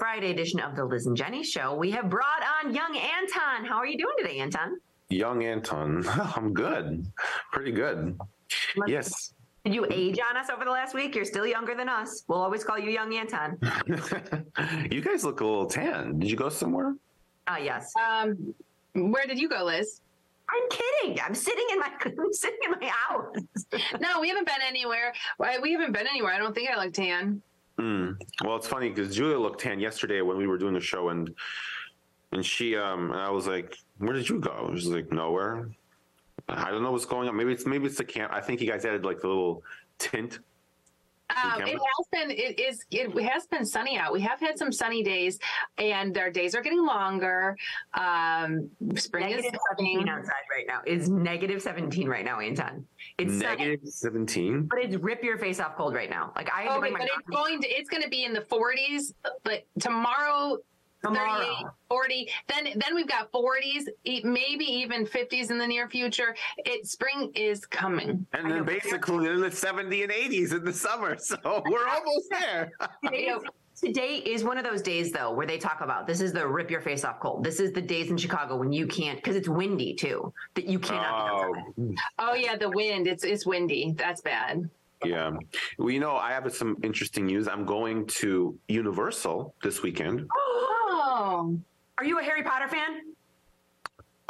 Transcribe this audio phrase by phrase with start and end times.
[0.00, 1.74] Friday edition of the Liz and Jenny Show.
[1.74, 3.66] We have brought on young Anton.
[3.66, 4.80] How are you doing today, Anton?
[5.10, 6.02] Young Anton.
[6.08, 7.06] I'm good.
[7.52, 8.18] Pretty good.
[8.76, 9.34] Let's- Yes.
[9.66, 11.14] Did you age on us over the last week?
[11.14, 12.24] You're still younger than us.
[12.28, 13.58] We'll always call you young Anton.
[14.90, 16.18] you guys look a little tan.
[16.18, 16.94] Did you go somewhere?
[17.46, 17.92] Ah, yes.
[18.02, 18.54] Um,
[18.94, 20.00] where did you go, Liz?
[20.48, 21.20] I'm kidding.
[21.22, 23.34] I'm sitting in my I'm sitting in my house.
[24.00, 25.12] No, we haven't been anywhere.
[25.62, 26.32] We haven't been anywhere.
[26.32, 27.42] I don't think I look tan.
[27.80, 28.20] Mm.
[28.44, 31.34] Well, it's funny because Julia looked tan yesterday when we were doing the show, and
[32.32, 35.70] and she um and I was like, "Where did you go?" She's like, "Nowhere."
[36.48, 37.36] I don't know what's going on.
[37.36, 38.32] Maybe it's maybe it's the camp.
[38.32, 39.62] I think you guys added like the little
[39.98, 40.40] tint.
[41.30, 42.30] Um, it has been.
[42.30, 42.84] It is.
[42.90, 44.12] It has been sunny out.
[44.12, 45.38] We have had some sunny days,
[45.78, 47.56] and our days are getting longer.
[47.94, 50.08] Um, spring Negative is 17 coming.
[50.08, 50.80] outside right now.
[50.86, 52.86] It's negative 17 right now, Anton.
[53.18, 54.62] It's Negative seventeen.
[54.62, 56.32] but it's rip your face off cold right now.
[56.36, 57.68] Like I had Okay, bring my but it's going to.
[57.68, 59.12] It's going to be in the 40s.
[59.44, 60.58] But tomorrow,
[61.02, 61.74] 38, tomorrow.
[61.88, 62.28] 40.
[62.48, 66.34] Then then we've got 40s, e- maybe even 50s in the near future.
[66.58, 68.26] It spring is coming.
[68.32, 71.16] And then basically in the 70 and 80s in the summer.
[71.30, 72.72] So we're almost there.
[73.82, 76.70] Today is, one of those days though where they talk about this is the rip
[76.70, 77.42] your face off cold.
[77.42, 80.78] This is the days in Chicago when you can't because it's windy too that you
[80.78, 81.30] cannot.
[81.78, 81.94] Oh.
[82.18, 83.06] Oh yeah, the wind.
[83.06, 83.94] It's it's windy.
[83.96, 84.68] That's bad.
[85.02, 85.30] yeah.
[85.78, 87.48] Well, you know, I have some interesting news.
[87.48, 90.28] I'm going to Universal this weekend.
[90.30, 90.39] Oh,
[91.20, 91.58] Oh.
[91.98, 93.02] Are you a Harry Potter fan?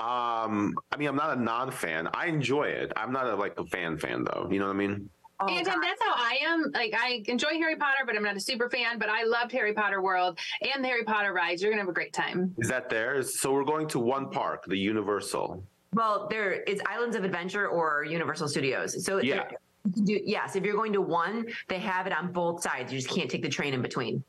[0.01, 2.09] Um, I mean, I'm not a non-fan.
[2.15, 2.93] I enjoy it.
[2.97, 4.49] I'm not a, like a fan fan though.
[4.51, 5.09] You know what I mean?
[5.39, 5.83] Oh, Anton, God.
[5.85, 6.71] that's how I am.
[6.75, 8.99] Like I enjoy Harry Potter, but I'm not a super fan.
[8.99, 10.39] But I loved Harry Potter World
[10.75, 11.63] and the Harry Potter rides.
[11.63, 12.55] You're gonna have a great time.
[12.59, 13.23] Is that there?
[13.23, 15.63] So we're going to one park, the Universal.
[15.93, 19.05] Well, there is Islands of Adventure or Universal Studios.
[19.05, 19.37] So Yeah.
[19.37, 19.51] there-
[19.87, 22.93] you can do, yes, if you're going to one, they have it on both sides.
[22.93, 24.23] You just can't take the train in between.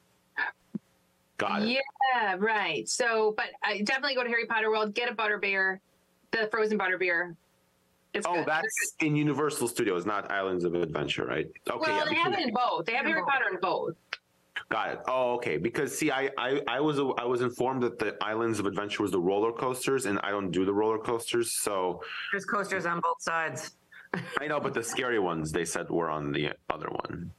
[1.41, 1.69] Got it.
[2.13, 2.87] Yeah, right.
[2.87, 4.93] So, but I definitely go to Harry Potter World.
[4.93, 5.79] Get a butterbeer,
[6.29, 7.35] the frozen butterbeer.
[8.13, 8.45] It's Oh, good.
[8.45, 11.47] that's in Universal Studios, not Islands of Adventure, right?
[11.67, 12.85] Okay, well, yeah, they have it in both.
[12.85, 13.29] They have Harry both.
[13.29, 13.95] Potter in both.
[14.69, 14.99] got it.
[15.07, 15.57] Oh, okay.
[15.57, 19.11] Because see, I, I I was I was informed that the Islands of Adventure was
[19.11, 23.19] the roller coasters, and I don't do the roller coasters, so There's coasters on both
[23.19, 23.71] sides.
[24.39, 24.59] I know.
[24.59, 27.31] But the scary ones they said were on the other one.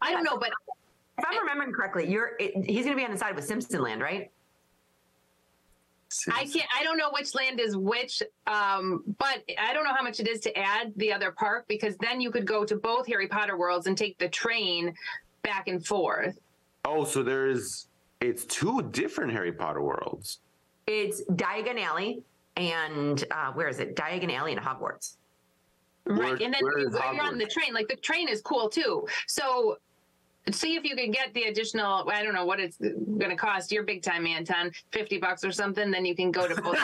[0.00, 0.52] I don't know, but
[1.20, 3.82] If I'm remembering correctly, you're it, he's going to be on the side with Simpson
[3.82, 4.30] Land, right?
[6.32, 6.66] I can't.
[6.76, 8.22] I don't know which land is which.
[8.46, 11.96] Um, but I don't know how much it is to add the other park because
[11.98, 14.94] then you could go to both Harry Potter worlds and take the train
[15.42, 16.38] back and forth.
[16.84, 17.88] Oh, so there's
[18.20, 20.38] it's two different Harry Potter worlds.
[20.86, 22.22] It's Diagon Alley
[22.56, 23.94] and uh, where is it?
[23.94, 25.16] Diagon Alley and Hogwarts.
[26.04, 26.40] Where- right.
[26.40, 29.06] And then where when is you're on the train, like the train is cool too.
[29.26, 29.76] So
[30.50, 33.70] see if you can get the additional, I don't know what it's going to cost.
[33.70, 35.90] You're big time, Anton, 50 bucks or something.
[35.90, 36.78] Then you can go to both.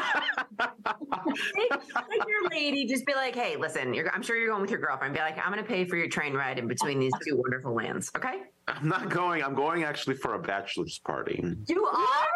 [0.58, 4.80] Like your lady, just be like, hey, listen, you're, I'm sure you're going with your
[4.80, 5.14] girlfriend.
[5.14, 7.74] Be like, I'm going to pay for your train ride in between these two wonderful
[7.74, 8.10] lands.
[8.16, 8.42] Okay.
[8.68, 9.42] I'm not going.
[9.42, 11.42] I'm going actually for a bachelor's party.
[11.68, 12.26] You are?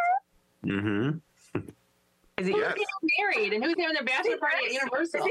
[0.66, 1.18] Mm-hmm.
[2.40, 2.72] Is it Who's Yes.
[2.72, 5.26] getting married and who's having their bachelor party at Universal?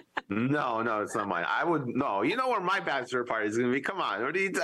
[0.28, 1.44] No, no, it's not mine.
[1.48, 2.22] I would no.
[2.22, 3.80] You know where my bachelor party is going to be?
[3.80, 4.50] Come on, what are you?
[4.50, 4.60] T-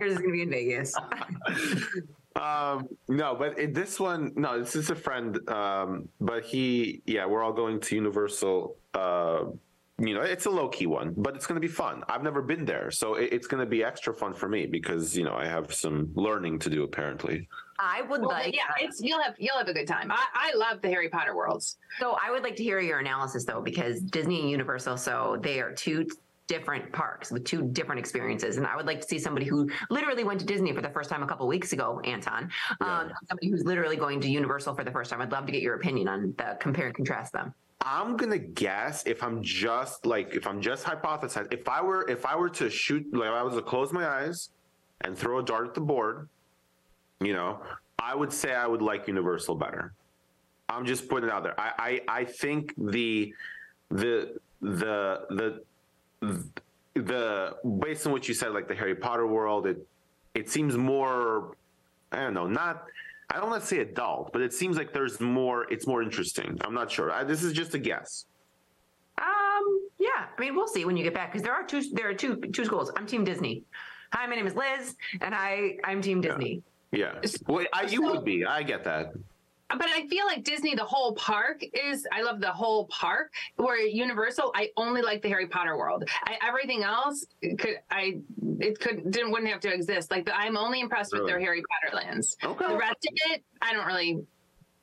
[0.00, 0.94] yours is going to be in Vegas.
[2.40, 5.36] um, no, but it, this one, no, this is a friend.
[5.50, 8.76] Um, but he, yeah, we're all going to Universal.
[8.94, 9.46] Uh,
[9.98, 12.04] you know, it's a low key one, but it's going to be fun.
[12.08, 15.16] I've never been there, so it, it's going to be extra fun for me because
[15.16, 17.48] you know I have some learning to do apparently.
[17.78, 20.10] I would Well, like, yeah, it's you'll have you'll have a good time.
[20.10, 21.76] I, I love the Harry Potter worlds.
[21.98, 25.60] so I would like to hear your analysis though, because Disney and Universal, so they
[25.60, 26.06] are two
[26.46, 28.56] different parks with two different experiences.
[28.56, 31.10] And I would like to see somebody who literally went to Disney for the first
[31.10, 32.50] time a couple weeks ago, Anton,
[32.80, 35.20] um, somebody who's literally going to Universal for the first time.
[35.20, 37.52] I'd love to get your opinion on the compare and contrast them.
[37.80, 42.24] I'm gonna guess if I'm just like if I'm just hypothesizing, if I were if
[42.24, 44.50] I were to shoot like if I was to close my eyes
[45.02, 46.28] and throw a dart at the board,
[47.20, 47.60] you know,
[47.98, 49.92] I would say I would like Universal better.
[50.68, 51.58] I'm just putting it out there.
[51.58, 53.32] I I, I think the
[53.90, 55.62] the the the
[56.94, 59.86] the based on what you said, like the Harry Potter world, it
[60.34, 61.56] it seems more
[62.12, 62.86] I don't know, not
[63.30, 65.70] I don't want to say adult, but it seems like there's more.
[65.72, 66.58] It's more interesting.
[66.62, 67.10] I'm not sure.
[67.10, 68.26] I, this is just a guess.
[69.18, 71.82] Um, yeah, I mean, we'll see when you get back because there are two.
[71.92, 72.92] There are two two schools.
[72.96, 73.64] I'm Team Disney.
[74.12, 76.54] Hi, my name is Liz, and I I'm Team Disney.
[76.54, 76.60] Yeah.
[77.46, 78.44] Well, I, you would be.
[78.44, 79.12] I get that.
[79.68, 82.06] but I feel like Disney, the whole park is.
[82.12, 83.32] I love the whole park.
[83.56, 86.08] Where Universal, I only like the Harry Potter world.
[86.24, 87.26] I, everything else
[87.58, 88.20] could I
[88.60, 90.10] it could didn't wouldn't have to exist.
[90.10, 92.36] Like the, I'm only impressed with their Harry Potter lands.
[92.44, 92.68] Okay.
[92.68, 94.24] The rest of it, I don't really.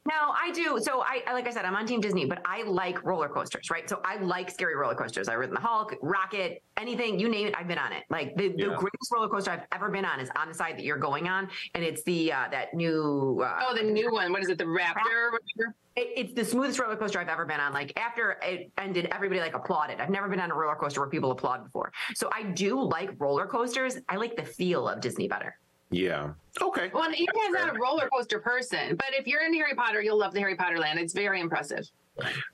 [0.06, 0.80] No, I do.
[0.82, 3.70] So I, I- like I said, I'm on Team Disney, but I like roller coasters,
[3.72, 3.88] right?
[3.90, 5.30] So I like scary roller coasters.
[5.30, 8.04] I've ridden the Hulk, Rocket, anything you name it, I've been on it.
[8.10, 10.84] Like the, the greatest roller coaster I've ever been on is on the side that
[10.84, 13.42] you're going on, and it's the uh, that new.
[13.44, 14.32] Uh, Oh, the new one.
[14.34, 14.58] What is it?
[14.58, 15.06] The Raptor.
[15.06, 15.76] or whatever?
[15.96, 17.72] it, it's the smoothest roller coaster I've ever been on.
[17.72, 20.02] Like after it ended, everybody like applauded.
[20.02, 21.94] I've never been on a roller coaster where people applaud before.
[22.16, 23.98] So I do like roller coasters.
[24.10, 25.56] I like the feel of Disney better.
[25.94, 26.34] Yeah.
[26.62, 26.92] Okay.
[26.94, 30.34] Well, Ethan's not a roller coaster person, but if you're in Harry Potter, you'll love
[30.34, 31.00] the Harry Potter land.
[31.00, 31.90] It's very impressive.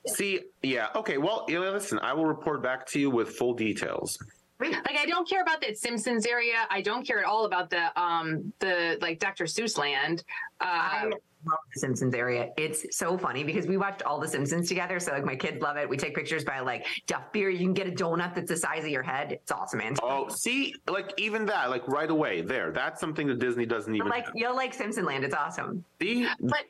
[0.08, 0.88] See, yeah.
[0.96, 1.18] Okay.
[1.18, 4.18] Well, listen, I will report back to you with full details.
[4.60, 6.68] Like I don't care about that Simpsons area.
[6.70, 9.46] I don't care at all about the um the like Dr.
[9.46, 10.24] Seuss land.
[10.60, 11.10] I Uh,
[11.46, 12.50] love the Simpsons area.
[12.58, 15.00] It's so funny because we watched all the Simpsons together.
[15.00, 15.88] So like my kids love it.
[15.88, 17.50] We take pictures by like Duff Beer.
[17.50, 19.32] You can get a donut that's the size of your head.
[19.32, 19.96] It's awesome, man.
[20.04, 22.72] Oh, see, like even that, like right away there.
[22.72, 24.34] That's something that Disney doesn't even like have.
[24.36, 25.24] you'll like Simpson Land.
[25.24, 25.86] It's awesome.
[26.02, 26.66] See, but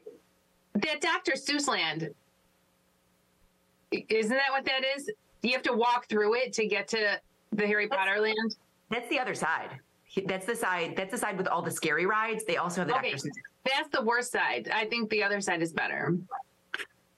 [0.75, 1.31] that Dr.
[1.31, 2.09] Seuss land,
[3.91, 5.09] isn't that what that is?
[5.41, 7.19] You have to walk through it to get to
[7.51, 8.55] the Harry Potter land.
[8.89, 9.77] That's the other side.
[10.25, 10.95] That's the side.
[10.95, 12.43] That's the side with all the scary rides.
[12.45, 13.11] They also have the Okay.
[13.11, 13.27] Dr.
[13.27, 13.31] Seuss.
[13.65, 14.69] That's the worst side.
[14.73, 16.17] I think the other side is better.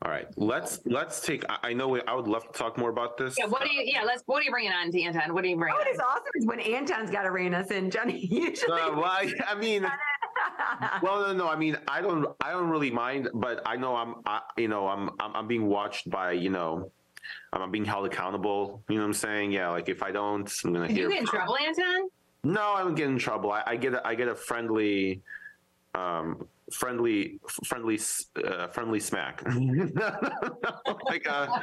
[0.03, 0.27] all right.
[0.35, 1.45] Let's let's take.
[1.49, 3.35] I, I know we, I would love to talk more about this.
[3.37, 3.45] Yeah.
[3.45, 3.83] What do you?
[3.85, 4.03] Yeah.
[4.03, 4.23] Let's.
[4.25, 5.33] What are you bringing on, Anton?
[5.33, 5.77] What are you bringing?
[5.77, 5.93] What on?
[5.93, 8.25] is awesome is when Anton's got to rein us in, Jenny.
[8.29, 9.83] Usually, Uh, well, I, I mean,
[11.01, 11.47] well, no, no.
[11.47, 14.87] I mean, I don't, I don't really mind, but I know I'm, I, you know,
[14.87, 16.91] I'm, I'm, I'm being watched by, you know,
[17.53, 18.83] I'm being held accountable.
[18.89, 19.51] You know what I'm saying?
[19.51, 19.69] Yeah.
[19.69, 21.03] Like if I don't, I'm gonna Did hear.
[21.07, 22.09] you get in trouble, Anton?
[22.43, 23.51] No, I don't get in trouble.
[23.51, 25.21] I, I get, a, I get a friendly,
[25.93, 27.99] um, friendly, friendly,
[28.43, 29.43] uh, friendly smack.
[31.05, 31.59] like, uh,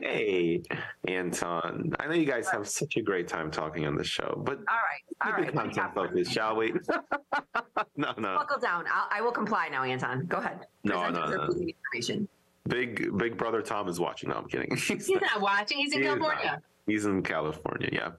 [0.00, 0.62] hey,
[1.08, 1.92] Anton.
[1.98, 4.76] I know you guys have such a great time talking on the show, but all
[4.76, 5.48] right, all keep right.
[5.48, 6.72] it What do you content focused, shall we?
[7.96, 8.36] no, no.
[8.36, 8.84] Buckle down.
[8.92, 10.26] I'll, I will comply now, Anton.
[10.26, 10.66] Go ahead.
[10.84, 11.48] No, no, no.
[11.92, 12.28] Information.
[12.68, 14.30] Big Big Brother Tom is watching.
[14.30, 14.74] No, I'm kidding.
[14.76, 15.78] He's not watching.
[15.78, 16.62] He's in He California.
[16.86, 17.88] He's in California.
[17.92, 18.10] Yeah.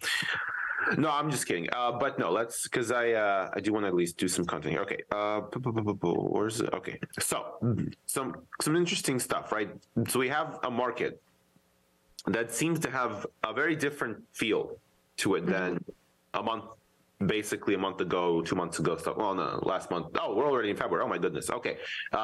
[0.98, 1.68] No, I'm just kidding.
[1.74, 4.46] Uh, but no, let's because I uh, I do want to at least do some
[4.46, 4.82] content here.
[4.84, 5.02] Okay.
[5.12, 5.42] Uh,
[6.04, 6.72] where's it?
[6.74, 7.00] Okay.
[7.20, 7.58] So
[8.06, 9.70] some some interesting stuff, right?
[10.08, 11.22] So we have a market
[12.28, 14.78] that seems to have a very different feel
[15.18, 15.84] to it than
[16.34, 16.66] a month,
[17.26, 18.98] basically a month ago, two months ago.
[18.98, 20.08] So, well, no, last month.
[20.20, 21.04] Oh, we're already in February.
[21.06, 21.50] Oh my goodness.
[21.50, 21.78] Okay,
[22.14, 22.18] uh,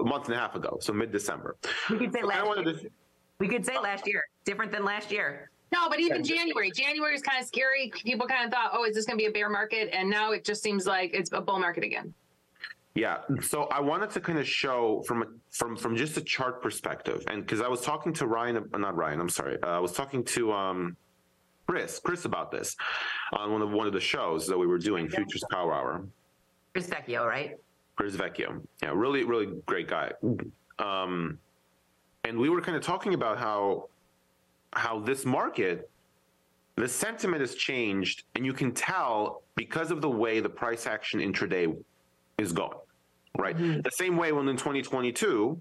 [0.00, 1.56] a month and a half ago, so mid December.
[1.90, 2.56] We could say I last.
[2.64, 2.74] Year.
[2.74, 2.90] to.
[3.38, 4.24] We could say last year.
[4.44, 5.50] Different than last year.
[5.72, 6.70] No, but even January.
[6.70, 7.92] January is kind of scary.
[8.04, 9.90] People kind of thought, oh, is this going to be a bear market?
[9.92, 12.14] And now it just seems like it's a bull market again.
[12.94, 13.18] Yeah.
[13.42, 17.22] So I wanted to kind of show from a, from from just a chart perspective,
[17.28, 19.92] and because I was talking to Ryan, uh, not Ryan, I'm sorry, uh, I was
[19.92, 20.96] talking to um,
[21.68, 22.74] Chris, Chris about this
[23.32, 26.04] on one of one of the shows that we were doing, Futures Power Hour.
[26.72, 27.56] Chris Vecchio, right?
[27.94, 30.12] Chris Vecchio, yeah, really, really great guy.
[30.78, 31.38] Um,
[32.24, 33.88] and we were kind of talking about how
[34.72, 35.90] how this market
[36.76, 41.20] the sentiment has changed and you can tell because of the way the price action
[41.20, 41.74] intraday
[42.36, 42.76] is going
[43.38, 45.58] right the same way when in 2022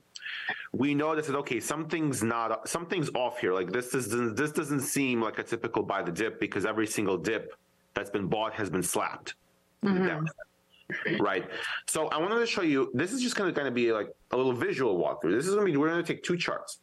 [0.71, 3.53] we noticed that okay something's not something's off here.
[3.53, 7.17] Like this is this doesn't seem like a typical buy the dip because every single
[7.17, 7.55] dip
[7.93, 9.35] that's been bought has been slapped.
[9.83, 11.19] Downside.
[11.19, 11.49] right.
[11.87, 14.07] So i wanted to show you this is just going to kind of be like
[14.31, 15.31] a little visual walkthrough.
[15.35, 16.79] This is going to be we're going to take two charts.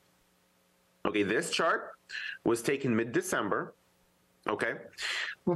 [1.06, 1.92] Okay this chart
[2.44, 3.74] was taken mid-december
[4.48, 4.72] okay?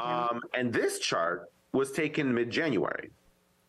[0.00, 3.10] Um, and this chart was taken mid-january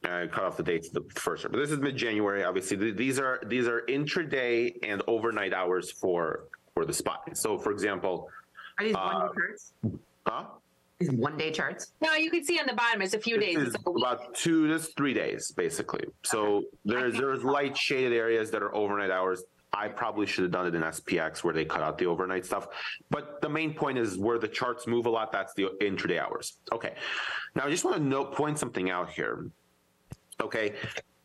[0.03, 2.43] I cut off the dates of the first chart, but this is mid-January.
[2.43, 7.35] Obviously, Th- these are these are intraday and overnight hours for for the spot.
[7.37, 8.29] So, for example,
[8.77, 9.73] Are these Uh, one day charts?
[10.25, 10.45] huh?
[10.99, 11.91] These one day charts?
[12.01, 13.57] No, you can see on the bottom, it's a few This days.
[13.57, 14.03] is It's like a week.
[14.05, 16.05] about two to three days, basically.
[16.23, 19.43] So there's there's light shaded areas that are overnight hours.
[19.73, 22.67] I probably should have done it in SPX where they cut out the overnight stuff.
[23.11, 25.31] But the main point is where the charts move a lot.
[25.33, 26.57] That's the intraday hours.
[26.71, 26.95] Okay.
[27.53, 29.45] Now I just want to note point something out here.
[30.41, 30.74] Okay.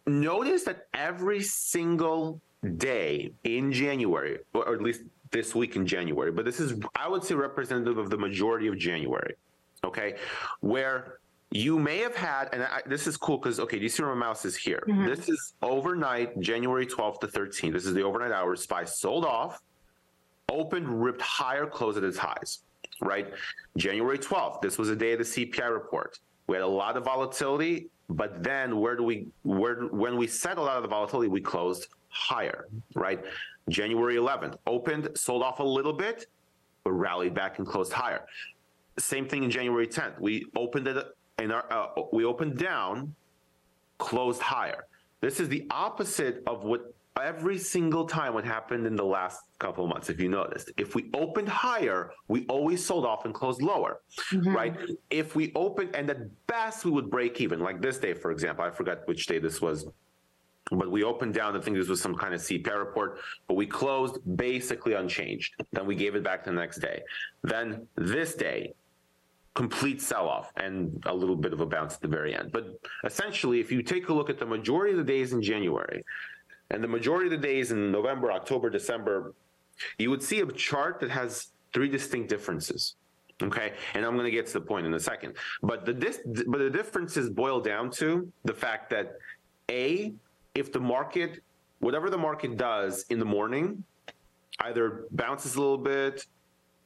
[0.06, 2.40] Notice that every single
[2.76, 7.24] day in January, or at least this week in January, but this is I would
[7.24, 9.34] say representative of the majority of January.
[9.84, 10.16] Okay,
[10.60, 11.18] where
[11.50, 14.14] you may have had, and I, this is cool because okay, do you see where
[14.14, 14.82] my mouse is here?
[14.88, 15.06] Mm-hmm.
[15.06, 17.72] This is overnight, January 12th to 13th.
[17.72, 18.62] This is the overnight hours.
[18.62, 19.60] Spy sold off,
[20.50, 22.60] opened, ripped higher, closed at its highs.
[23.00, 23.32] Right,
[23.76, 24.62] January 12th.
[24.62, 26.18] This was a day of the CPI report.
[26.46, 30.68] We had a lot of volatility, but then where do we where when we settled
[30.68, 33.22] out of the volatility, we closed higher, right?
[33.68, 36.26] January 11th opened, sold off a little bit,
[36.84, 38.26] but rallied back and closed higher.
[38.98, 40.20] Same thing in January 10th.
[40.20, 41.06] We opened it
[41.38, 43.14] in our uh, we opened down,
[43.98, 44.84] closed higher.
[45.20, 49.84] This is the opposite of what every single time what happened in the last couple
[49.84, 53.62] of months if you noticed if we opened higher we always sold off and closed
[53.62, 54.00] lower
[54.32, 54.54] mm-hmm.
[54.54, 54.76] right?
[55.10, 58.64] If we opened and at best we would break even like this day for example
[58.64, 59.86] i forgot which day this was
[60.70, 63.66] but we opened down i think this was some kind of cpi report but we
[63.66, 65.54] closed basically unchanged.
[65.72, 67.02] Then we gave it back the next day.
[67.42, 68.74] Then this day
[69.54, 72.50] complete sell off and a little bit of a bounce at the very end.
[72.50, 76.04] But essentially, if you take a look at the majority of the days in January
[76.74, 79.32] and the majority of the days in November, October, December,
[79.96, 82.96] you would see a chart that has three distinct differences.
[83.42, 85.34] Okay, and I'm going to get to the point in a second.
[85.62, 89.16] But the this, but the differences boil down to the fact that
[89.70, 90.12] a
[90.54, 91.42] if the market,
[91.80, 93.82] whatever the market does in the morning,
[94.60, 96.26] either bounces a little bit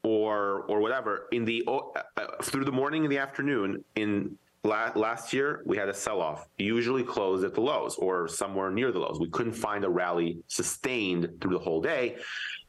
[0.02, 4.37] or or whatever in the uh, through the morning and the afternoon in
[4.69, 8.71] la- last year we had a sell off usually closed at the lows or somewhere
[8.71, 9.19] near the lows.
[9.19, 12.17] We couldn't find a rally sustained through the whole day.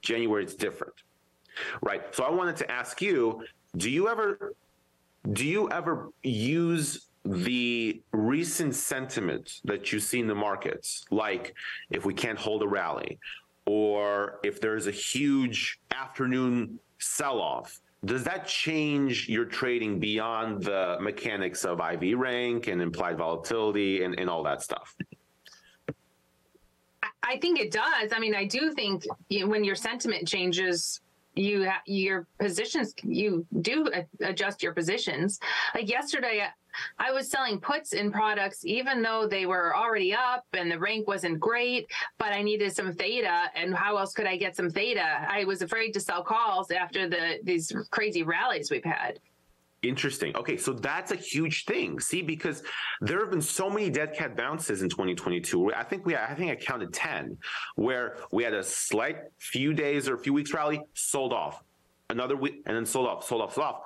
[0.02, 0.94] January it's different.
[1.82, 2.04] Right.
[2.16, 3.44] So i wanted to ask you
[3.78, 4.56] do you ever
[5.34, 11.54] do you ever use the recent sentiment that you see in the markets like
[11.92, 13.20] if we can't hold a rally
[13.66, 20.98] or if there's a huge afternoon sell off, does that change your trading beyond the
[21.02, 24.96] mechanics of IV rank and implied volatility and, and all that stuff?
[27.22, 28.12] I think it does.
[28.14, 31.02] I mean, I do think you know, when your sentiment changes,
[31.40, 33.88] you your positions you do
[34.22, 35.40] adjust your positions.
[35.74, 36.48] Like yesterday,
[36.98, 41.08] I was selling puts in products even though they were already up and the rank
[41.08, 43.50] wasn't great, but I needed some theta.
[43.56, 45.26] And how else could I get some theta?
[45.28, 49.20] I was afraid to sell calls after the these crazy rallies we've had.
[49.82, 50.36] Interesting.
[50.36, 52.00] Okay, so that's a huge thing.
[52.00, 52.64] See, because
[53.00, 55.74] there have been so many dead cat bounces in 2022.
[55.74, 57.38] I think we, I think I counted 10,
[57.76, 61.64] where we had a slight few days or a few weeks rally, sold off,
[62.10, 63.82] another week, and then sold off, sold off, sold off.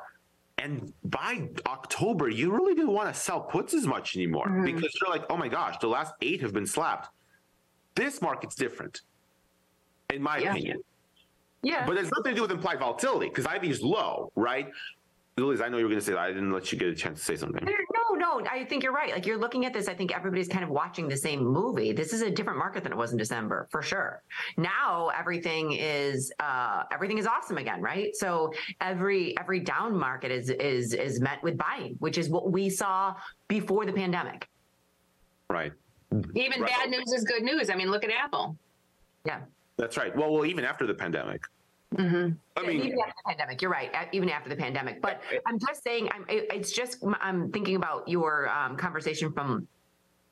[0.58, 4.66] And by October, you really didn't want to sell puts as much anymore mm-hmm.
[4.66, 7.10] because you're like, oh my gosh, the last eight have been slapped.
[7.96, 9.02] This market's different,
[10.12, 10.52] in my yeah.
[10.52, 10.84] opinion.
[11.62, 11.86] Yeah.
[11.86, 14.68] But it's nothing to do with implied volatility because IV is low, right?
[15.38, 16.20] Liz, I know you were going to say that.
[16.20, 17.66] I didn't let you get a chance to say something.
[17.66, 19.12] No, no, I think you're right.
[19.12, 21.92] Like you're looking at this, I think everybody's kind of watching the same movie.
[21.92, 24.22] This is a different market than it was in December, for sure.
[24.58, 28.16] Now everything is uh, everything is awesome again, right?
[28.16, 32.70] So every every down market is is is met with buying, which is what we
[32.70, 33.16] saw
[33.48, 34.48] before the pandemic.
[35.50, 35.74] Right.
[36.36, 36.70] Even right.
[36.70, 37.72] bad news is good news.
[37.72, 38.56] I mean, look at Apple.
[39.26, 39.40] Yeah.
[39.78, 40.16] That's right.
[40.16, 41.42] Well, well, even after the pandemic.
[41.96, 42.34] Mm-hmm.
[42.58, 43.92] I mean, even after the pandemic, you're right.
[44.12, 48.50] Even after the pandemic, but I'm just saying, I'm, it's just I'm thinking about your
[48.50, 49.68] um, conversation from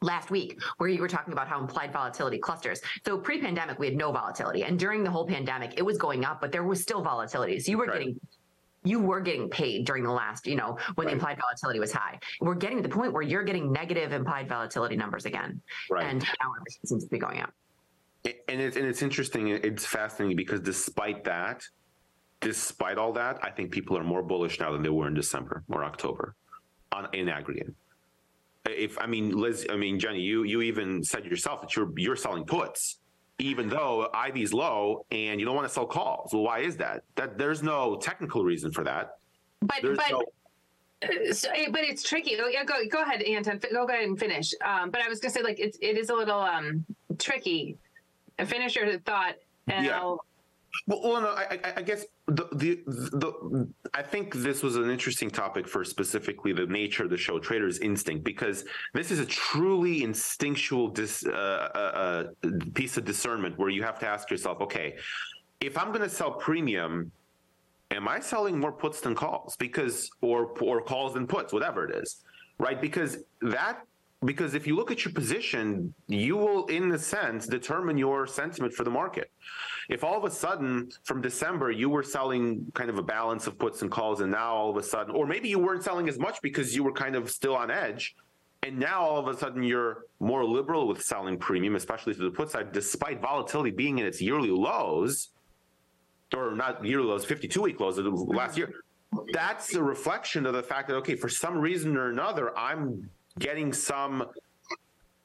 [0.01, 2.81] last week where you were talking about how implied volatility clusters.
[3.05, 6.41] So pre-pandemic, we had no volatility, and during the whole pandemic, it was going up,
[6.41, 7.59] but there was still volatility.
[7.59, 7.99] So you were right.
[7.99, 8.19] getting
[8.83, 11.11] you were getting paid during the last, you know, when right.
[11.11, 12.19] the implied volatility was high.
[12.39, 16.05] We're getting to the point where you're getting negative implied volatility numbers again, right.
[16.05, 17.53] and now it seems to be going up
[18.25, 19.47] and it's and it's interesting.
[19.49, 21.63] It's fascinating because despite that,
[22.39, 25.63] despite all that, I think people are more bullish now than they were in December
[25.69, 26.35] or October,
[26.91, 27.73] on in aggregate.
[28.65, 32.15] If I mean Liz, I mean Jenny, you you even said yourself that you're you're
[32.15, 32.99] selling puts,
[33.39, 36.33] even though IV's low and you don't want to sell calls.
[36.33, 37.03] Well, why is that?
[37.15, 39.17] That there's no technical reason for that.
[39.61, 40.11] But there's but.
[40.11, 40.23] No,
[41.31, 42.37] so, but it's tricky.
[42.39, 43.59] Oh, yeah, go go ahead, Anton.
[43.73, 44.53] Go ahead and finish.
[44.63, 46.85] Um, but I was gonna say, like, it's it is a little um,
[47.17, 47.79] tricky
[48.45, 49.35] finish your thought,
[49.67, 49.99] and yeah.
[49.99, 50.25] I'll.
[50.87, 55.29] Well, well, no, I, I guess the, the the I think this was an interesting
[55.29, 60.03] topic for specifically the nature of the show, Trader's Instinct, because this is a truly
[60.03, 61.77] instinctual dis, uh, uh,
[62.45, 64.95] uh piece of discernment where you have to ask yourself, okay,
[65.59, 67.11] if I'm going to sell premium,
[67.91, 69.55] am I selling more puts than calls?
[69.57, 72.23] Because or or calls than puts, whatever it is,
[72.59, 72.81] right?
[72.81, 73.81] Because that
[74.23, 78.73] because if you look at your position, you will, in a sense, determine your sentiment
[78.73, 79.31] for the market.
[79.89, 83.57] If all of a sudden from December you were selling kind of a balance of
[83.57, 86.19] puts and calls, and now all of a sudden, or maybe you weren't selling as
[86.19, 88.15] much because you were kind of still on edge,
[88.61, 92.29] and now all of a sudden you're more liberal with selling premium, especially to the
[92.29, 95.29] put side, despite volatility being in its yearly lows,
[96.35, 98.71] or not yearly lows, 52 week lows of last year.
[99.33, 103.09] That's a reflection of the fact that okay, for some reason or another, I'm
[103.39, 104.25] getting some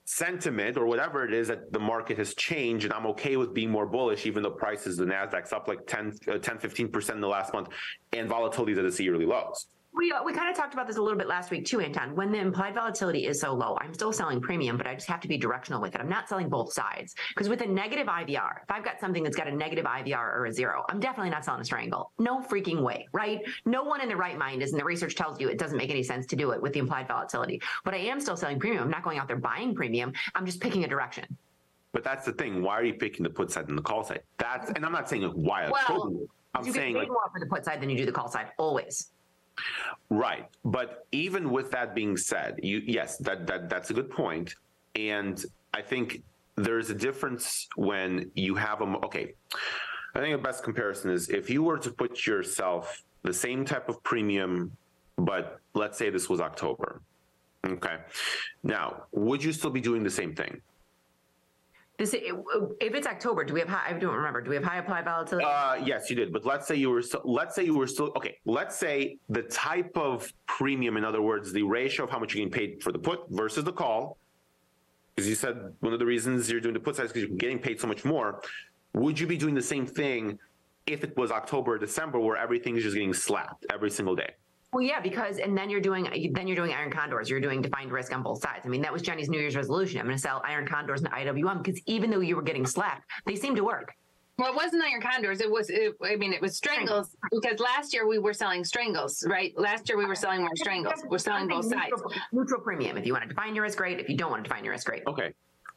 [0.04, 3.70] sentiment or whatever it is that the market has changed and I'm okay with being
[3.70, 7.26] more bullish even though prices the Nasdaq's up like 10 uh, 10 15% in the
[7.26, 7.68] last month
[8.12, 9.66] and volatility its yearly lows.
[9.96, 12.14] We, we kind of talked about this a little bit last week too, Anton.
[12.14, 15.20] When the implied volatility is so low, I'm still selling premium, but I just have
[15.20, 16.02] to be directional with it.
[16.02, 19.36] I'm not selling both sides because with a negative IVR, if I've got something that's
[19.36, 22.12] got a negative IVR or a zero, I'm definitely not selling a strangle.
[22.18, 23.40] No freaking way, right?
[23.64, 25.88] No one in the right mind is, and the research tells you it doesn't make
[25.88, 27.62] any sense to do it with the implied volatility.
[27.82, 28.82] But I am still selling premium.
[28.82, 30.12] I'm not going out there buying premium.
[30.34, 31.24] I'm just picking a direction.
[31.92, 32.62] But that's the thing.
[32.62, 34.20] Why are you picking the put side and the call side?
[34.36, 35.70] That's and I'm not saying why.
[35.70, 38.04] Well, I'm you saying get like, paid more for the put side than you do
[38.04, 39.12] the call side, always.
[40.10, 40.48] Right.
[40.64, 44.54] But even with that being said, you yes, that that that's a good point.
[44.94, 45.44] And
[45.74, 46.22] I think
[46.56, 49.34] there's a difference when you have a okay.
[50.14, 53.88] I think the best comparison is if you were to put yourself the same type
[53.88, 54.72] of premium,
[55.16, 57.02] but let's say this was October.
[57.66, 57.96] Okay.
[58.62, 60.60] Now, would you still be doing the same thing?
[61.98, 63.88] This, if it's October, do we have high?
[63.88, 64.42] I don't remember.
[64.42, 65.46] Do we have high implied volatility?
[65.46, 66.30] Uh, yes, you did.
[66.30, 67.02] But let's say you were.
[67.24, 68.36] Let's say you were still okay.
[68.44, 72.44] Let's say the type of premium, in other words, the ratio of how much you're
[72.44, 74.18] getting paid for the put versus the call,
[75.14, 77.38] because you said one of the reasons you're doing the put side is because you're
[77.38, 78.42] getting paid so much more.
[78.92, 80.38] Would you be doing the same thing
[80.86, 84.34] if it was October or December, where everything is just getting slapped every single day?
[84.72, 87.30] Well, yeah, because and then you're doing then you're doing iron condors.
[87.30, 88.62] You're doing defined risk on both sides.
[88.64, 90.00] I mean, that was Jenny's New Year's resolution.
[90.00, 93.04] I'm going to sell iron condors and IWM because even though you were getting slapped,
[93.24, 93.94] they seem to work.
[94.38, 95.40] Well, it wasn't iron condors.
[95.40, 95.70] It was.
[95.70, 99.54] It, I mean, it was strangles because last year we were selling strangles, right?
[99.56, 101.02] Last year we were selling more strangles.
[101.08, 101.90] We're selling both sides.
[101.90, 102.98] Neutral, neutral premium.
[102.98, 103.98] If you want to define your risk, great.
[103.98, 105.04] If you don't want to define your risk, great.
[105.06, 105.32] Okay,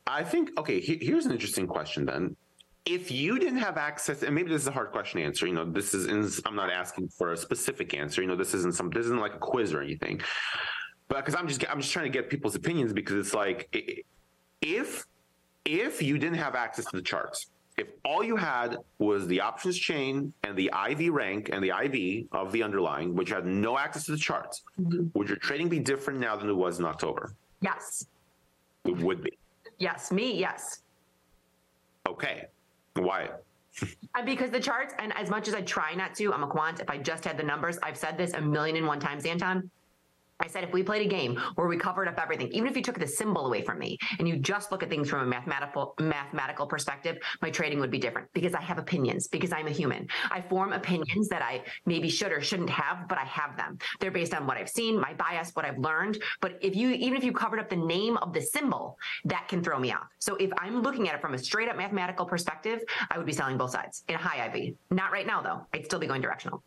[0.07, 0.81] I think okay.
[0.81, 2.35] He, here's an interesting question then
[2.89, 5.53] if you didn't have access, and maybe this is a hard question to answer, you
[5.53, 8.89] know, this is, I'm not asking for a specific answer, you know, this isn't some,
[8.89, 10.19] this isn't like a quiz or anything,
[11.07, 13.69] but because I'm just, I'm just trying to get people's opinions because it's like,
[14.61, 15.05] if,
[15.65, 19.77] if you didn't have access to the charts, if all you had was the options
[19.77, 24.05] chain and the IV rank and the IV of the underlying, which had no access
[24.05, 25.07] to the charts, mm-hmm.
[25.13, 27.35] would your trading be different now than it was in October?
[27.61, 28.07] Yes.
[28.83, 29.37] It would be.
[29.77, 30.11] Yes.
[30.11, 30.81] Me, yes.
[32.07, 32.47] Okay.
[32.99, 33.29] Why?
[34.15, 36.79] Uh, because the charts, and as much as I try not to, I'm a quant.
[36.79, 39.69] If I just had the numbers, I've said this a million and one times, Anton.
[40.41, 42.81] I said if we played a game where we covered up everything, even if you
[42.81, 45.93] took the symbol away from me and you just look at things from a mathematical
[45.99, 50.07] mathematical perspective, my trading would be different because I have opinions because I'm a human.
[50.31, 53.77] I form opinions that I maybe should or shouldn't have, but I have them.
[53.99, 56.21] They're based on what I've seen, my bias, what I've learned.
[56.41, 59.61] But if you even if you covered up the name of the symbol, that can
[59.63, 60.07] throw me off.
[60.19, 63.33] So if I'm looking at it from a straight up mathematical perspective, I would be
[63.33, 64.75] selling both sides in a high IV.
[64.89, 65.65] Not right now though.
[65.73, 66.63] I'd still be going directional.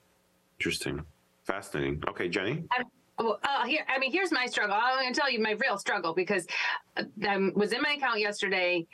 [0.59, 1.01] Interesting.
[1.45, 2.03] Fascinating.
[2.09, 2.63] Okay, Jenny.
[2.73, 2.87] I'm-
[3.18, 4.77] well, uh, here, I mean, here's my struggle.
[4.81, 6.46] I'm going to tell you my real struggle because
[6.96, 8.87] uh, I was in my account yesterday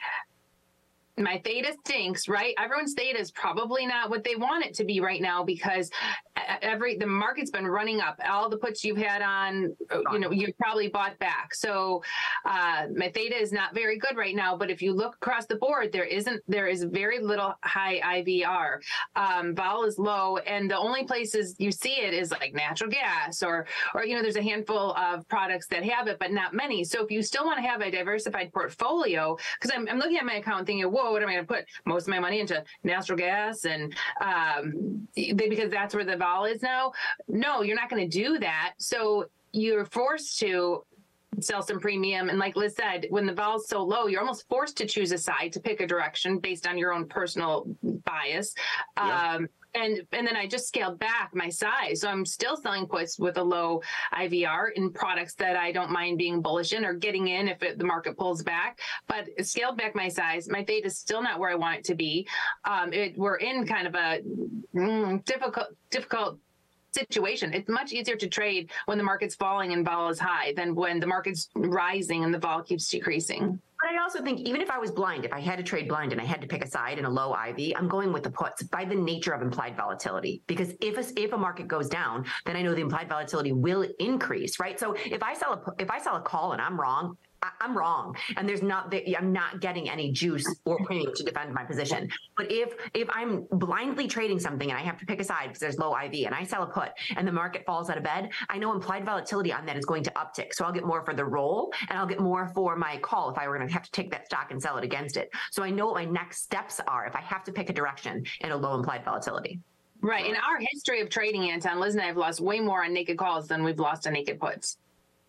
[1.18, 2.54] my theta stinks, right?
[2.58, 5.90] Everyone's theta is probably not what they want it to be right now because
[6.62, 8.20] every the market's been running up.
[8.28, 11.54] All the puts you've had on, uh, you know, you've probably bought back.
[11.54, 12.02] So
[12.44, 14.56] uh, my theta is not very good right now.
[14.56, 18.78] But if you look across the board, there isn't there is very little high IVR.
[19.16, 23.42] Um, vol is low, and the only places you see it is like natural gas
[23.42, 26.84] or or you know there's a handful of products that have it, but not many.
[26.84, 30.24] So if you still want to have a diversified portfolio, because I'm, I'm looking at
[30.24, 32.62] my account thinking, whoa what am I going to put most of my money into
[32.84, 36.92] natural gas and um, they, because that's where the vol is now?
[37.28, 38.74] No, you're not going to do that.
[38.78, 40.84] So you're forced to
[41.40, 42.28] sell some premium.
[42.28, 45.18] And like Liz said, when the vol's so low, you're almost forced to choose a
[45.18, 48.54] side to pick a direction based on your own personal bias.
[48.96, 49.34] Yeah.
[49.34, 52.00] Um, and and then I just scaled back my size.
[52.00, 53.82] So I'm still selling puts with a low
[54.14, 57.78] IVR in products that I don't mind being bullish in or getting in if it,
[57.78, 58.80] the market pulls back.
[59.06, 60.48] But scaled back my size.
[60.48, 62.26] My theta is still not where I want it to be.
[62.64, 64.20] Um, it, we're in kind of a
[64.74, 66.38] mm, difficult difficult
[66.92, 67.52] situation.
[67.52, 71.00] It's much easier to trade when the market's falling and vol is high than when
[71.00, 73.60] the market's rising and the vol keeps decreasing.
[73.88, 76.20] I also think even if I was blind, if I had to trade blind and
[76.20, 78.62] I had to pick a side in a low IV, I'm going with the puts
[78.64, 80.42] by the nature of implied volatility.
[80.46, 83.86] Because if a, if a market goes down, then I know the implied volatility will
[83.98, 84.78] increase, right?
[84.78, 87.76] So if I sell a if I sell a call and I'm wrong, I, am
[87.76, 92.08] wrong, and there's not I'm not getting any juice or premium to defend my position.
[92.36, 95.60] But if if I'm blindly trading something and I have to pick a side because
[95.60, 98.30] there's low IV and I sell a put and the market falls out of bed,
[98.48, 100.52] I know implied volatility on that is going to uptick.
[100.52, 103.38] So I'll get more for the roll and I'll get more for my call if
[103.38, 105.30] I were going to have to take that stock and sell it against it.
[105.50, 108.24] So I know what my next steps are if I have to pick a direction
[108.40, 109.60] in a low implied volatility.
[110.00, 110.26] Right.
[110.26, 113.18] In our history of trading, Anton, Liz and I have lost way more on naked
[113.18, 114.78] calls than we've lost on naked puts.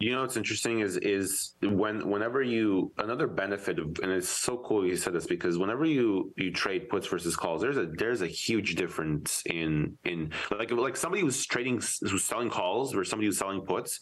[0.02, 4.58] You know what's interesting is is when whenever you another benefit of and it's so
[4.60, 8.22] cool you said this because whenever you you trade puts versus calls there's a there's
[8.22, 13.26] a huge difference in in like like somebody who's trading who's selling calls or somebody
[13.28, 14.00] who's selling puts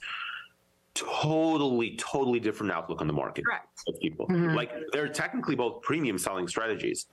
[0.93, 3.67] totally totally different outlook on the market Correct.
[3.87, 4.53] of people Mhm.
[4.55, 7.07] like they're technically both premium selling strategies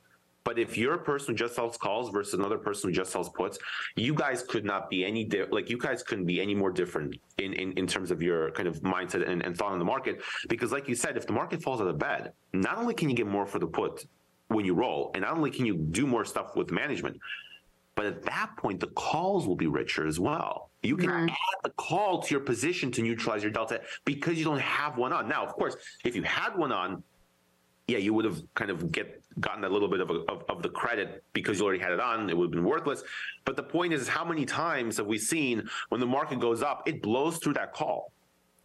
[0.45, 3.31] but if you're a person who just sells calls versus another person who just sells
[3.31, 3.59] puts,
[3.97, 7.17] you guys could not be any di- like you guys couldn't be any more different
[7.39, 10.23] in in, in terms of your kind of mindset and, and thought on the market.
[10.49, 13.17] Because like you said, if the market falls out of bed, not only can you
[13.17, 14.05] get more for the put
[14.49, 17.19] when you roll, and not only can you do more stuff with management,
[17.95, 20.71] but at that point the calls will be richer as well.
[20.83, 21.31] You can Right.
[21.31, 25.15] add the call to your position to neutralize your delta because you don't have one
[25.15, 25.27] on.
[25.29, 27.03] Now, of course, if you had one on,
[27.87, 30.63] yeah, you would have kind of get gotten a little bit of, a, of of
[30.63, 32.31] the credit because you already had it on.
[32.31, 33.03] It would have been worthless.
[33.45, 36.89] But the point is, how many times have we seen when the market goes up,
[36.89, 38.13] it blows through that call,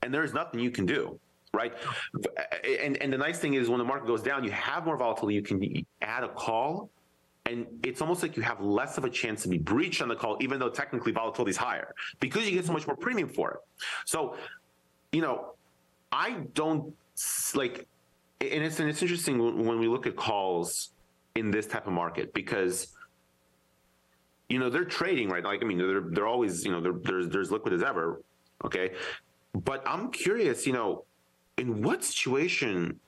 [0.04, 1.20] and there's nothing you can do,
[1.54, 1.74] right?
[2.82, 5.36] And and the nice thing is, when the market goes down, you have more volatility.
[5.36, 6.90] You can add a call.
[7.46, 10.16] And it's almost like you have less of a chance to be breached on the
[10.16, 13.54] call, even though technically volatility is higher because you get so much more premium for
[13.54, 13.60] it.
[14.06, 14.36] So,
[15.12, 15.54] you know,
[16.12, 16.94] I don't
[17.56, 17.88] like
[18.42, 20.92] and it's and it's interesting when we look at calls
[21.36, 22.96] in this type of market because
[24.48, 25.44] you know they're trading right?
[25.44, 28.22] Like i mean they're they're always you know they're, there's there's liquid as ever
[28.64, 28.92] okay?
[29.54, 31.06] But i'm curious you know
[31.58, 33.00] in what situation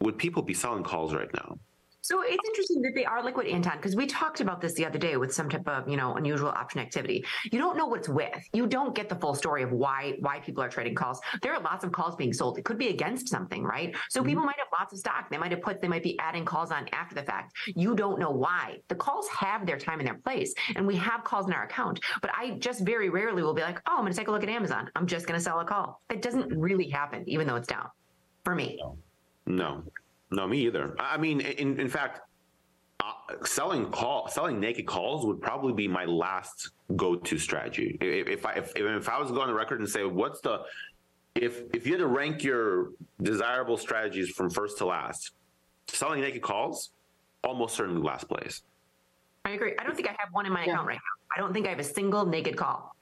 [0.00, 1.58] would people be selling calls right now
[2.02, 4.98] So it's interesting that they are liquid, Anton, because we talked about this the other
[4.98, 7.24] day with some type of, you know, unusual option activity.
[7.52, 8.42] You don't know what it's with.
[8.52, 11.20] You don't get the full story of why why people are trading calls.
[11.42, 12.58] There are lots of calls being sold.
[12.58, 13.94] It could be against something, right?
[14.08, 14.28] So mm-hmm.
[14.28, 15.30] people might have lots of stock.
[15.30, 17.52] They might have put, they might be adding calls on after the fact.
[17.66, 18.78] You don't know why.
[18.88, 22.00] The calls have their time and their place, and we have calls in our account.
[22.22, 24.42] But I just very rarely will be like, oh, I'm going to take a look
[24.42, 24.90] at Amazon.
[24.96, 26.00] I'm just going to sell a call.
[26.10, 27.88] It doesn't really happen, even though it's down
[28.44, 28.78] for me.
[28.80, 28.96] no
[29.46, 29.84] no
[30.30, 32.20] me either i I mean in in fact
[33.00, 38.46] uh, selling call selling naked calls would probably be my last go-to strategy if, if
[38.46, 40.60] i if, if i was to go on the record and say what's the
[41.34, 42.90] if if you had to rank your
[43.22, 45.32] desirable strategies from first to last
[45.88, 46.90] selling naked calls
[47.44, 48.62] almost certainly last place
[49.46, 49.72] I agree.
[49.78, 50.72] I don't think I have one in my Yeah.
[50.72, 51.34] account right now.
[51.34, 52.94] I don't think I have a single naked call.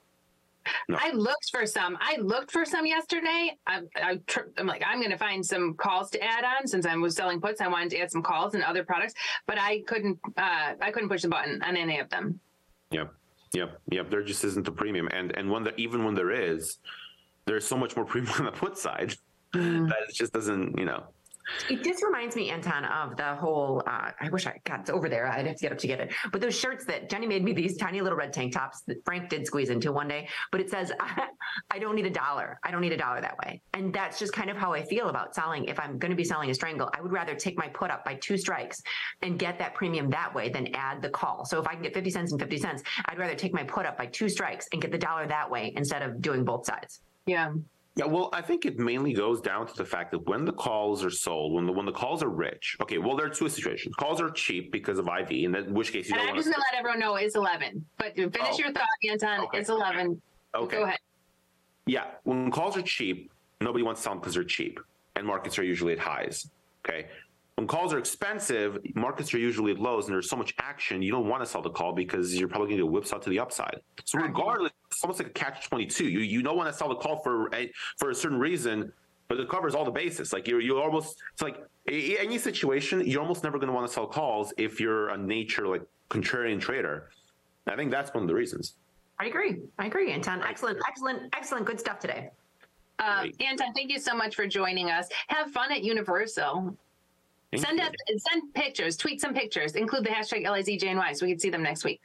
[0.96, 1.96] I looked for some.
[2.00, 3.57] I looked for some yesterday.
[3.66, 6.87] I, I tr- I'm like, I'm going to find some calls to add on since
[6.87, 7.61] I was selling puts.
[7.61, 9.14] I wanted to add some calls and other products,
[9.46, 10.18] but I couldn't.
[10.37, 12.40] Uh, I couldn't push the button on any of them.
[12.90, 13.12] Yep.
[13.52, 13.81] Yep.
[13.90, 14.11] Yep.
[14.11, 15.09] There just isn't a premium.
[15.12, 16.78] And and when there even when there is,
[17.46, 19.14] there's so much more premium on the put side
[19.52, 21.04] that it just doesn't, you know.
[21.70, 23.82] It just reminds me, Anton, of the whole.
[23.87, 25.26] Uh, I wish I got over there.
[25.26, 26.12] I'd have to get up to get it.
[26.32, 29.28] But those shirts that Jenny made me these tiny little red tank tops that Frank
[29.28, 30.28] did squeeze into one day.
[30.52, 30.92] But it says,
[31.70, 32.58] "I don't need a dollar.
[32.64, 35.08] I don't need a dollar that way." And that's just kind of how I feel
[35.08, 35.64] about selling.
[35.64, 38.04] If I'm going to be selling a strangle, I would rather take my put up
[38.04, 38.80] by two strikes
[39.22, 41.44] and get that premium that way than add the call.
[41.44, 43.87] So if I can get fifty cents and fifty cents, I'd rather take my put
[43.87, 47.00] up by two strikes and get the dollar that way instead of doing both sides.
[47.26, 47.52] Yeah.
[47.98, 51.04] Yeah, well, I think it mainly goes down to the fact that when the calls
[51.04, 53.92] are sold, when the when the calls are rich, okay, well, there are two situations.
[53.96, 56.46] Calls are cheap because of IV, and in which case you And don't I'm just
[56.46, 57.84] going to let everyone know it's 11.
[57.98, 58.58] But finish Oh.
[58.58, 59.40] your thought, Anton.
[59.46, 59.58] Okay.
[59.58, 60.22] It's 11.
[60.54, 60.76] Okay.
[60.76, 61.00] Go ahead.
[61.87, 64.78] Yeah, when calls are cheap, nobody wants to sell them because they're cheap,
[65.16, 66.48] and markets are usually at highs.
[66.88, 67.08] Okay.
[67.58, 71.10] When calls are expensive, markets are usually at lows, and there's so much action, you
[71.10, 73.40] don't want to sell the call because you're probably going to get whipsawed to the
[73.40, 73.80] upside.
[74.04, 76.08] So regardless, it's almost like a catch twenty two.
[76.08, 78.92] You you don't want to sell the call for a for a certain reason,
[79.26, 80.32] but it covers all the bases.
[80.32, 81.56] Like you're you almost it's like
[81.88, 85.08] a- a- any situation, you're almost never going to want to sell calls if you're
[85.08, 87.10] a nature like contrarian trader.
[87.66, 88.74] I think that's one of the reasons.
[89.18, 89.56] I agree.
[89.80, 90.44] I agree, Anton.
[90.44, 91.66] Excellent, excellent, excellent.
[91.66, 92.30] Good stuff today.
[93.00, 93.42] Uh, Great.
[93.42, 95.08] Anton, thank you so much for joining us.
[95.26, 96.76] Have fun at Universal.
[97.52, 97.84] Thank send you.
[97.84, 97.92] us
[98.30, 101.84] send pictures, tweet some pictures, include the hashtag LIZJNY so we can see them next
[101.84, 102.00] week.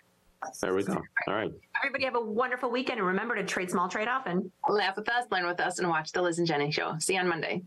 [0.61, 1.01] There we go.
[1.27, 1.51] All right.
[1.81, 4.51] Everybody have a wonderful weekend and remember to trade small, trade often.
[4.67, 6.95] Laugh with us, learn with us, and watch the Liz and Jenny show.
[6.99, 7.61] See you on Monday.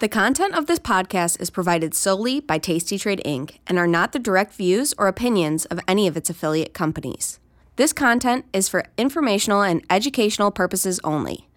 [0.00, 3.58] The content of this podcast is provided solely by Tasty Trade Inc.
[3.66, 7.38] and are not the direct views or opinions of any of its affiliate companies.
[7.76, 11.48] This content is for informational and educational purposes only.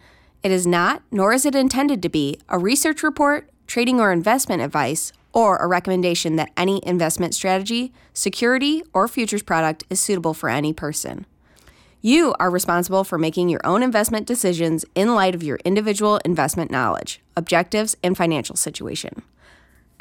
[0.43, 4.61] It is not, nor is it intended to be, a research report, trading or investment
[4.61, 10.49] advice, or a recommendation that any investment strategy, security, or futures product is suitable for
[10.49, 11.25] any person.
[12.05, 16.69] You are responsible for making your own investment decisions in light of your individual investment
[16.69, 19.21] knowledge, objectives, and financial situation.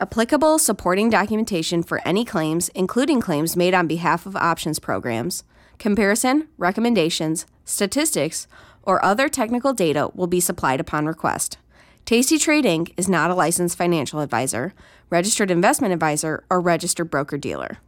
[0.00, 5.44] Applicable supporting documentation for any claims, including claims made on behalf of options programs,
[5.78, 8.48] comparison, recommendations, statistics,
[8.82, 11.56] or other technical data will be supplied upon request.
[12.04, 12.92] Tasty Trade Inc.
[12.96, 14.74] is not a licensed financial advisor,
[15.08, 17.78] registered investment advisor, or registered broker dealer.